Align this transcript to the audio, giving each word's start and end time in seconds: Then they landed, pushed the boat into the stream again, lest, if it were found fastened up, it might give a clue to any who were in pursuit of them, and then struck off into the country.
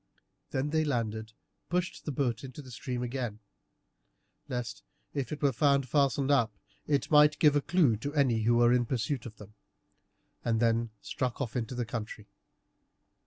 Then 0.49 0.71
they 0.71 0.83
landed, 0.83 1.33
pushed 1.69 2.05
the 2.05 2.11
boat 2.11 2.43
into 2.43 2.63
the 2.63 2.71
stream 2.71 3.03
again, 3.03 3.37
lest, 4.49 4.81
if 5.13 5.31
it 5.31 5.43
were 5.43 5.51
found 5.51 5.87
fastened 5.87 6.31
up, 6.31 6.51
it 6.87 7.11
might 7.11 7.37
give 7.37 7.55
a 7.55 7.61
clue 7.61 7.97
to 7.97 8.11
any 8.15 8.41
who 8.41 8.55
were 8.55 8.73
in 8.73 8.87
pursuit 8.87 9.27
of 9.27 9.35
them, 9.37 9.53
and 10.43 10.59
then 10.59 10.89
struck 11.01 11.39
off 11.39 11.55
into 11.55 11.75
the 11.75 11.85
country. 11.85 12.25